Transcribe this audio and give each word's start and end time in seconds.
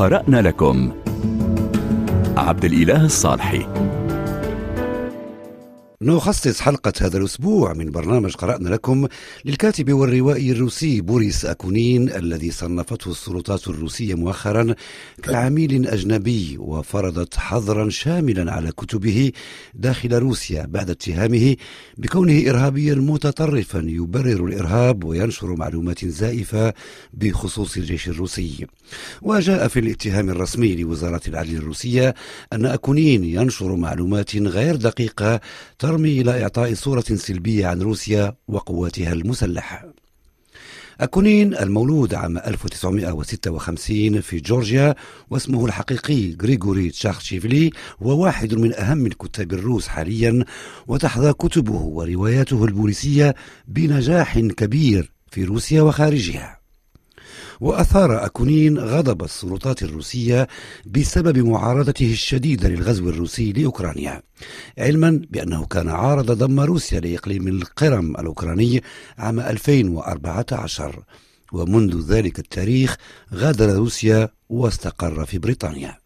قرأنا 0.00 0.42
لكم. 0.42 0.92
عبد 2.36 2.64
الإله 2.64 3.04
الصالحي. 3.04 3.66
نخصص 6.02 6.60
حلقة 6.60 6.92
هذا 7.00 7.18
الأسبوع 7.18 7.72
من 7.72 7.90
برنامج 7.90 8.34
قرأنا 8.34 8.68
لكم 8.68 9.06
للكاتب 9.44 9.92
والروائي 9.92 10.52
الروسي 10.52 11.00
بوريس 11.00 11.44
أكونين 11.44 12.08
الذي 12.08 12.50
صنفته 12.50 13.10
السلطات 13.10 13.68
الروسية 13.68 14.14
مؤخرا 14.14 14.74
كعميل 15.22 15.86
أجنبي 15.86 16.56
وفرضت 16.58 17.36
حظرا 17.36 17.90
شاملا 17.90 18.52
على 18.52 18.72
كتبه 18.72 19.32
داخل 19.74 20.12
روسيا 20.18 20.66
بعد 20.66 20.90
اتهامه 20.90 21.56
بكونه 21.98 22.50
إرهابيا 22.50 22.94
متطرفا 22.94 23.78
يبرر 23.78 24.46
الإرهاب 24.46 25.04
وينشر 25.04 25.56
معلومات 25.56 26.04
زائفة 26.04 26.74
بخصوص 27.14 27.76
الجيش 27.76 28.08
الروسي. 28.08 28.66
وجاء 29.22 29.68
في 29.68 29.80
الاتهام 29.80 30.30
الرسمي 30.30 30.76
لوزارة 30.76 31.20
العدل 31.28 31.56
الروسية 31.56 32.14
أن 32.52 32.66
أكونين 32.66 33.24
ينشر 33.24 33.76
معلومات 33.76 34.36
غير 34.36 34.76
دقيقة 34.76 35.40
ترمي 35.90 36.20
إلى 36.20 36.42
إعطاء 36.42 36.74
صورة 36.74 37.04
سلبية 37.14 37.66
عن 37.66 37.82
روسيا 37.82 38.34
وقواتها 38.48 39.12
المسلحة. 39.12 39.92
أكونين 41.00 41.54
المولود 41.54 42.14
عام 42.14 42.38
1956 42.38 44.20
في 44.20 44.40
جورجيا 44.40 44.94
واسمه 45.30 45.66
الحقيقي 45.66 46.36
غريغوري 46.42 46.90
تشاخشيفلي 46.90 47.70
هو 48.02 48.24
واحد 48.24 48.54
من 48.54 48.74
أهم 48.74 49.06
الكتاب 49.06 49.52
الروس 49.52 49.88
حاليا 49.88 50.44
وتحظى 50.86 51.32
كتبه 51.32 51.80
ورواياته 51.80 52.64
البوليسية 52.64 53.34
بنجاح 53.68 54.38
كبير 54.38 55.12
في 55.30 55.44
روسيا 55.44 55.82
وخارجها. 55.82 56.59
وأثار 57.60 58.26
أكونين 58.26 58.78
غضب 58.78 59.22
السلطات 59.22 59.82
الروسية 59.82 60.48
بسبب 60.86 61.38
معارضته 61.38 62.12
الشديدة 62.12 62.68
للغزو 62.68 63.08
الروسي 63.08 63.52
لأوكرانيا 63.52 64.22
علما 64.78 65.22
بأنه 65.30 65.66
كان 65.66 65.88
عارض 65.88 66.30
ضم 66.32 66.60
روسيا 66.60 67.00
لإقليم 67.00 67.48
القرم 67.48 68.10
الأوكراني 68.10 68.82
عام 69.18 69.40
2014 69.40 71.04
ومنذ 71.52 72.12
ذلك 72.12 72.38
التاريخ 72.38 72.96
غادر 73.34 73.74
روسيا 73.74 74.28
واستقر 74.48 75.24
في 75.26 75.38
بريطانيا. 75.38 75.98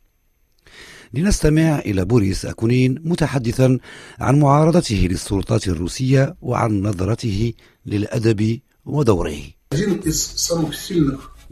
لنستمع 1.15 1.79
إلى 1.79 2.05
بوريس 2.05 2.47
أكونين 2.47 3.03
متحدثا 3.05 3.79
عن 4.21 4.39
معارضته 4.39 5.09
للسلطات 5.11 5.69
الروسية 5.69 6.37
وعن 6.43 6.83
نظرته 6.83 7.53
للأدب 7.87 8.61
ودوره. 8.85 9.43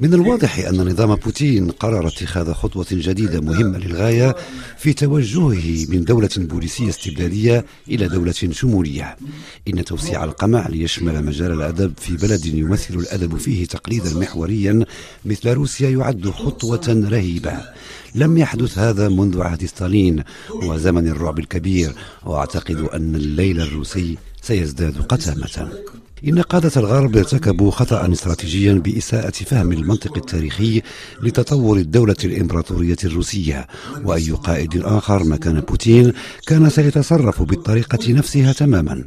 من 0.03 0.15
الواضح 0.15 0.59
أن 0.59 0.89
نظام 0.89 1.15
بوتين 1.15 1.71
قرر 1.71 2.09
اتخاذ 2.09 2.53
خطوة 2.53 2.87
جديدة 2.91 3.41
مهمة 3.41 3.79
للغاية 3.79 4.37
في 4.79 4.93
توجهه 4.93 5.87
من 5.89 6.05
دولة 6.05 6.29
بوليسية 6.37 6.89
استبدادية 6.89 7.65
إلى 7.89 8.09
دولة 8.09 8.33
شمولية. 8.33 9.17
إن 9.69 9.85
توسيع 9.85 10.25
القمع 10.25 10.69
ليشمل 10.69 11.25
مجال 11.25 11.53
الأدب 11.53 11.93
في 11.99 12.17
بلد 12.17 12.47
يمثل 12.47 12.95
الأدب 12.95 13.37
فيه 13.37 13.67
تقليدا 13.67 14.15
محوريا 14.15 14.85
مثل 15.25 15.53
روسيا 15.53 15.91
يعد 15.91 16.31
خطوة 16.31 17.09
رهيبة. 17.11 17.61
لم 18.15 18.39
يحدث 18.39 18.79
هذا 18.79 19.09
منذ 19.09 19.41
عهد 19.41 19.65
ستالين 19.65 20.23
وزمن 20.51 21.09
الرعب 21.09 21.39
الكبير 21.39 21.93
وأعتقد 22.25 22.77
أن 22.77 23.15
الليل 23.15 23.61
الروسي 23.61 24.19
سيزداد 24.43 24.99
قتامة. 24.99 25.71
إن 26.29 26.43
قادة 26.43 26.71
الغرب 26.77 27.17
ارتكبوا 27.17 27.71
خطأ 27.71 28.13
استراتيجيا 28.13 28.73
بإساءة 28.73 29.31
فهم 29.31 29.73
المنطق 29.73 30.17
التاريخي 30.17 30.83
لتطور 31.23 31.77
الدولة 31.77 32.17
الإمبراطورية 32.25 32.97
الروسية 33.05 33.67
وأي 34.05 34.31
قائد 34.31 34.83
آخر 34.85 35.25
مكان 35.25 35.61
بوتين 35.61 36.13
كان 36.47 36.71
سيتصرف 36.71 37.43
بالطريقة 37.43 38.13
نفسها 38.13 38.53
تماما. 38.53 39.05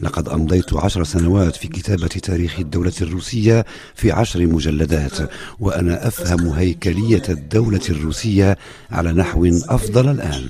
لقد 0.00 0.28
أمضيت 0.28 0.74
عشر 0.74 1.04
سنوات 1.04 1.56
في 1.56 1.68
كتابة 1.68 2.06
تاريخ 2.06 2.58
الدولة 2.58 2.92
الروسية 3.02 3.64
في 3.94 4.12
عشر 4.12 4.46
مجلدات 4.46 5.30
وأنا 5.60 6.06
أفهم 6.06 6.48
هيكلية 6.48 7.22
الدولة 7.28 7.80
الروسية 7.90 8.58
على 8.90 9.12
نحو 9.12 9.46
أفضل 9.68 10.08
الآن. 10.08 10.44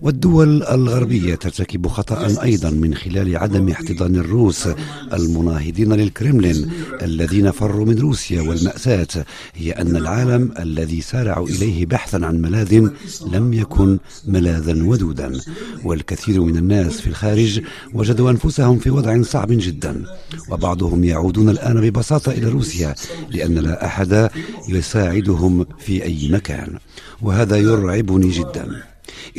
والدول 0.00 0.62
الغربية 0.62 1.34
ترتكب 1.34 1.88
خطأ 1.88 2.42
أيضا 2.42 2.70
من 2.70 2.94
خلال 2.94 3.36
عدم 3.36 3.68
احتضان 3.68 4.16
الروس 4.16 4.68
المناهضين 5.16 5.92
للكرملين 5.92 6.70
الذين 7.02 7.50
فروا 7.50 7.86
من 7.86 7.98
روسيا 7.98 8.42
والمأساة 8.42 9.24
هي 9.54 9.72
أن 9.72 9.96
العالم 9.96 10.54
الذي 10.58 11.00
سارعوا 11.00 11.48
إليه 11.48 11.86
بحثا 11.86 12.16
عن 12.16 12.40
ملاذ 12.40 12.88
لم 13.32 13.52
يكن 13.52 13.98
ملاذا 14.26 14.84
ودودا. 14.84 15.40
والكثير 15.84 16.40
من 16.40 16.56
الناس 16.56 17.00
في 17.00 17.06
الخارج 17.06 17.60
وجدوا 17.94 18.30
أنفسهم 18.30 18.78
في 18.78 18.90
وضع 18.90 19.22
صعب 19.22 19.48
جدا. 19.50 20.04
وبعضهم 20.50 21.04
يعودون 21.04 21.48
الآن 21.48 21.80
ببساطة 21.80 22.32
إلى 22.32 22.48
روسيا 22.48 22.94
لأن 23.30 23.54
لا 23.54 23.86
أحد 23.86 24.30
يساعدهم 24.68 25.66
في 25.78 26.04
أي 26.04 26.28
مكان. 26.28 26.78
وهذا 27.22 27.56
يرعبني 27.56 28.30
جدا. 28.30 28.82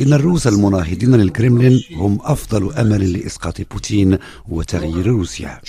إن 0.00 0.12
الروس 0.12 0.46
المناهضين 0.46 1.14
للكرملين 1.14 1.82
هم 1.96 2.18
أفضل 2.22 2.72
أمل 2.72 3.12
لإسقاط 3.12 3.60
بوتين 3.70 4.18
وتغيير 4.48 5.06
روسيا. 5.06 5.60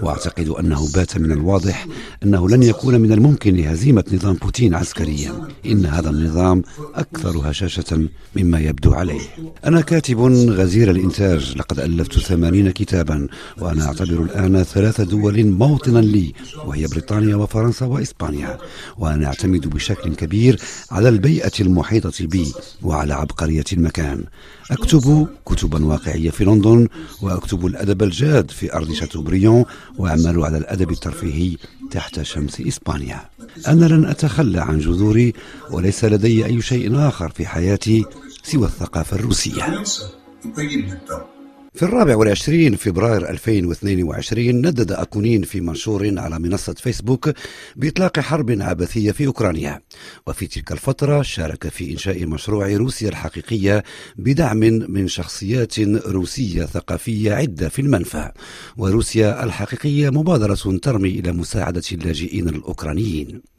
وأعتقد 0.00 0.48
أنه 0.48 0.92
بات 0.94 1.18
من 1.18 1.32
الواضح 1.32 1.86
أنه 2.22 2.48
لن 2.48 2.62
يكون 2.62 3.00
من 3.00 3.12
الممكن 3.12 3.66
هزيمة 3.66 4.04
نظام 4.12 4.34
بوتين 4.34 4.74
عسكريا. 4.74 5.48
إن 5.66 5.86
هذا 5.86 6.10
النظام 6.10 6.62
أكثر 6.94 7.50
هشاشة 7.50 8.08
مما 8.36 8.60
يبدو 8.60 8.92
عليه. 8.92 9.20
أنا 9.64 9.80
كاتب 9.80 10.20
غزير 10.50 10.90
الإنتاج 10.90 11.56
لقد 11.56 11.80
ألفت 11.80 12.18
ثمانين 12.18 12.70
كتابا 12.70 13.28
وأنا 13.58 13.86
أعتبر 13.86 14.22
الآن 14.22 14.62
ثلاث 14.62 15.00
دول 15.00 15.46
موطنا 15.46 15.98
لي 15.98 16.32
وهي 16.66 16.86
بريطانيا 16.86 17.36
وفرنسا 17.36 17.86
وإسبانيا. 17.86 18.58
وأنا 18.98 19.26
أعتمد 19.26 19.66
بشكل 19.66 20.14
كبير 20.14 20.60
على 20.90 21.08
البيئة 21.08 21.52
المحيطة 21.60 22.26
بي 22.26 22.52
وعلى 22.82 23.14
عبقرية 23.14 23.61
المكان. 23.72 24.24
أكتب 24.70 25.28
كتبا 25.46 25.84
واقعية 25.84 26.30
في 26.30 26.44
لندن 26.44 26.88
وأكتب 27.22 27.66
الأدب 27.66 28.02
الجاد 28.02 28.50
في 28.50 28.74
أرض 28.74 28.92
شاتوبريون 28.92 29.64
وأعمل 29.98 30.44
على 30.44 30.58
الأدب 30.58 30.90
الترفيهي 30.90 31.56
تحت 31.90 32.22
شمس 32.22 32.60
إسبانيا. 32.60 33.20
أنا 33.68 33.86
لن 33.86 34.04
أتخلى 34.04 34.60
عن 34.60 34.78
جذوري 34.78 35.32
وليس 35.70 36.04
لدي 36.04 36.46
أي 36.46 36.62
شيء 36.62 37.08
آخر 37.08 37.28
في 37.28 37.46
حياتي 37.46 38.04
سوى 38.42 38.66
الثقافة 38.66 39.16
الروسية. 39.16 39.82
في 41.74 41.82
الرابع 41.82 42.16
والعشرين 42.16 42.76
فبراير 42.76 43.30
2022 43.30 44.48
ندد 44.48 44.92
أكونين 44.92 45.42
في 45.42 45.60
منشور 45.60 46.14
على 46.18 46.38
منصة 46.38 46.72
فيسبوك 46.72 47.30
بإطلاق 47.76 48.20
حرب 48.20 48.50
عبثية 48.60 49.12
في 49.12 49.26
أوكرانيا. 49.26 49.80
وفي 50.26 50.46
تلك 50.46 50.72
الفترة 50.72 51.22
شارك 51.22 51.68
في 51.68 51.92
إنشاء 51.92 52.26
مشروع 52.26 52.76
روسيا 52.76 53.08
الحقيقية 53.08 53.82
بدعم 54.16 54.58
من 54.88 55.08
شخصيات 55.08 55.80
روسية 56.06 56.64
ثقافية 56.64 57.32
عدة 57.32 57.68
في 57.68 57.82
المنفى. 57.82 58.32
وروسيا 58.76 59.44
الحقيقية 59.44 60.10
مبادرة 60.10 60.78
ترمي 60.82 61.08
إلى 61.08 61.32
مساعدة 61.32 61.82
اللاجئين 61.92 62.48
الأوكرانيين. 62.48 63.51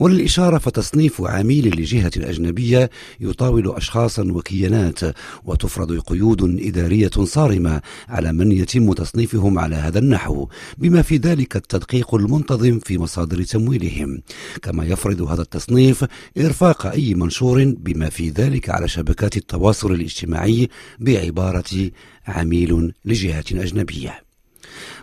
وللإشارة 0.00 0.58
فتصنيف 0.58 1.22
عميل 1.22 1.80
لجهة 1.80 2.10
أجنبية 2.16 2.90
يطاول 3.20 3.76
أشخاصا 3.76 4.22
وكيانات 4.22 5.00
وتفرض 5.44 5.98
قيود 5.98 6.60
إدارية 6.60 7.10
صارمة 7.10 7.80
على 8.08 8.32
من 8.32 8.52
يتم 8.52 8.92
تصنيفهم 8.92 9.58
على 9.58 9.76
هذا 9.76 9.98
النحو 9.98 10.48
بما 10.78 11.02
في 11.02 11.16
ذلك 11.16 11.56
التدقيق 11.56 12.14
المنتظم 12.14 12.78
في 12.78 12.98
مصادر 12.98 13.42
تمويلهم. 13.42 14.22
كما 14.62 14.84
يفرض 14.84 15.22
هذا 15.22 15.42
التصنيف 15.42 16.04
إرفاق 16.38 16.86
أي 16.86 17.14
منشور 17.14 17.64
بما 17.64 18.10
في 18.10 18.30
ذلك 18.30 18.70
على 18.70 18.88
شبكات 18.88 19.36
التواصل 19.36 19.92
الاجتماعي 19.92 20.68
بعبارة 20.98 21.90
عميل 22.26 22.92
لجهة 23.04 23.44
أجنبية. 23.52 24.29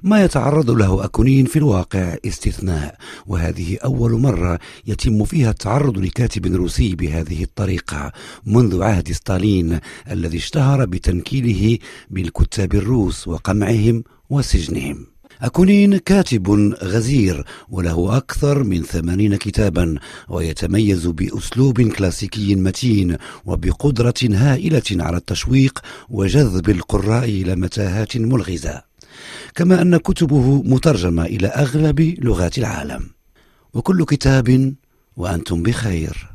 ما 0.04 0.24
يتعرض 0.24 0.72
له 0.72 1.06
أكونين 1.06 1.46
في 1.46 1.60
الواقع 1.60 2.16
استثناء 2.25 2.98
وهذه 3.28 3.78
أول 3.86 4.12
مرة 4.12 4.60
يتم 4.88 5.25
فيها 5.25 5.50
التعرض 5.50 5.98
لكاتب 5.98 6.56
روسي 6.56 6.96
بهذه 6.96 7.44
الطريقة 7.44 8.12
منذ 8.46 8.84
عهد 8.84 9.12
ستالين 9.12 9.80
الذي 10.12 10.38
اشتهر 10.38 10.86
بتنكيله 10.86 11.78
بالكتاب 12.10 12.75
الروس 12.75 13.28
وقمعهم 13.28 14.04
وسجنهم. 14.30 15.18
أكونين 15.42 15.98
كاتب 15.98 16.74
غزير 16.84 17.46
وله 17.69 18.18
أكثر 18.18 18.64
من 18.64 18.84
ثمانين 18.84 19.36
كتابا 19.36 19.96
ويتميز 20.30 21.08
بأسلوب 21.08 21.81
كلاسيكي 21.81 22.56
متين 22.56 23.18
وبقدرة 23.46 24.14
هائلة 24.24 24.84
على 24.92 25.18
التشويق 25.18 25.80
وجذب 26.10 26.69
القراء 26.69 27.24
إلى 27.24 27.56
متاهات 27.56 28.18
ملغزة. 28.18 28.81
كما 29.56 29.81
أن 29.81 29.98
كتبه 29.98 30.64
مترجمة 30.66 31.25
إلى 31.25 31.48
أغلب 31.48 32.16
لغات 32.19 32.58
العالم. 32.58 33.04
وكل 33.74 34.06
كتاب 34.06 34.74
وأنتم 35.18 35.64
بخير. 35.64 36.30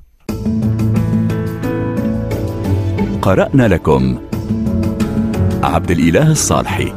قرأنا 3.22 3.68
لكم. 3.68 4.18
عبد 5.62 5.90
الإله 5.90 6.30
الصالحي. 6.30 6.92